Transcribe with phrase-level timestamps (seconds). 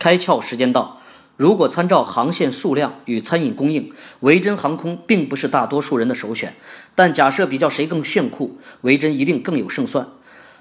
[0.00, 1.00] 开窍时间到。
[1.36, 6.54] 如果参照航线数量与餐饮供应，维珍航空并不是大多数人的首选。
[6.94, 10.08] 但假设比较谁更炫酷，维珍一定更有胜算。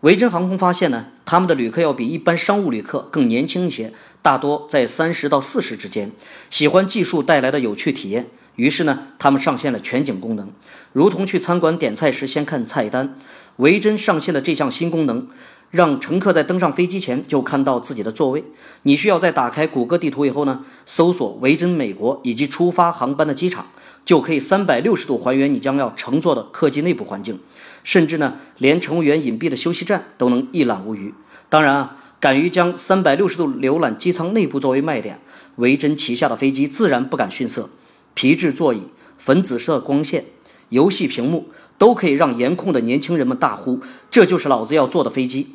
[0.00, 6.12] 维珍航空发现呢，他们的旅客要比一般商务旅客更年轻一些，大多在三十到四十之间，
[6.50, 8.28] 喜欢技术带来的有趣体验。
[8.56, 10.50] 于是呢，他们上线了全景功能，
[10.92, 13.16] 如同去餐馆点菜时先看菜单。
[13.56, 15.28] 维珍上线的这项新功能。
[15.70, 18.42] 让乘客在登上飞机前就看到自己的座位。
[18.82, 23.66] 你需要在打开谷歌地图以后呢，搜索维珍美国以及出发航班的机场，
[24.04, 27.38] 就可以三百六十度还原你将要乘坐的客机内部环境，
[27.84, 31.14] 甚至呢，连乘务员隐蔽的休息站都能一览无余。
[31.48, 35.20] 当然啊，敢于将三百六十度浏览机舱内部作为卖点，
[35.56, 37.70] 维珍旗下的飞机自然不敢逊色。
[38.14, 38.82] 皮质座椅、
[39.18, 40.24] 粉紫色光线、
[40.70, 43.78] 游戏屏幕，都可以让颜控的年轻人们大呼
[44.10, 45.54] ：“这就是老子要坐的飞机！”